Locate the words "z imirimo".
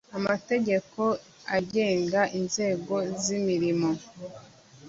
3.23-3.89